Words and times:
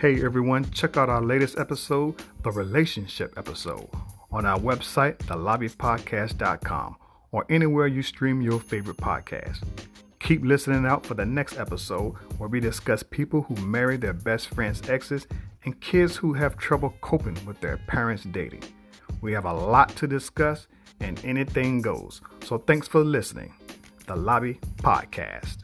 Hey 0.00 0.24
everyone, 0.24 0.64
check 0.70 0.96
out 0.96 1.10
our 1.10 1.20
latest 1.20 1.58
episode, 1.58 2.14
the 2.42 2.50
relationship 2.50 3.34
episode, 3.36 3.86
on 4.32 4.46
our 4.46 4.58
website, 4.58 5.18
thelobbypodcast.com, 5.18 6.96
or 7.32 7.44
anywhere 7.50 7.86
you 7.86 8.02
stream 8.02 8.40
your 8.40 8.60
favorite 8.60 8.96
podcast. 8.96 9.62
Keep 10.18 10.46
listening 10.46 10.86
out 10.86 11.04
for 11.04 11.12
the 11.12 11.26
next 11.26 11.58
episode 11.58 12.12
where 12.38 12.48
we 12.48 12.60
discuss 12.60 13.02
people 13.02 13.42
who 13.42 13.54
marry 13.56 13.98
their 13.98 14.14
best 14.14 14.48
friend's 14.48 14.88
exes 14.88 15.26
and 15.66 15.78
kids 15.82 16.16
who 16.16 16.32
have 16.32 16.56
trouble 16.56 16.94
coping 17.02 17.36
with 17.44 17.60
their 17.60 17.76
parents 17.86 18.24
dating. 18.24 18.64
We 19.20 19.34
have 19.34 19.44
a 19.44 19.52
lot 19.52 19.94
to 19.96 20.06
discuss 20.06 20.66
and 21.00 21.22
anything 21.26 21.82
goes. 21.82 22.22
So 22.42 22.56
thanks 22.56 22.88
for 22.88 23.04
listening. 23.04 23.52
The 24.06 24.16
Lobby 24.16 24.60
Podcast. 24.76 25.59